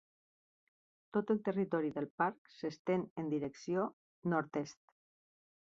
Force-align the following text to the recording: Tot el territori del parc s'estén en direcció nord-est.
Tot 1.17 1.33
el 1.33 1.41
territori 1.49 1.91
del 1.99 2.09
parc 2.23 2.51
s'estén 2.57 3.07
en 3.25 3.31
direcció 3.35 3.89
nord-est. 4.35 5.01